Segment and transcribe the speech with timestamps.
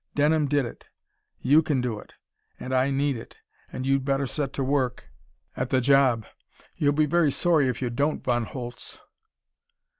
[0.15, 0.87] Denham did it.
[1.41, 2.15] You can do it.
[2.59, 3.37] And I need it,
[3.71, 5.09] and you'd better set to work
[5.55, 6.25] at the job.
[6.75, 8.97] You'll be very sorry if you don't, Von Holtz!"